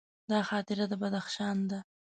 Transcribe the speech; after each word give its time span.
دا 0.31 0.39
خاطره 0.49 0.85
د 0.91 0.93
بدخشان 1.01 1.57
ده. 1.69 1.79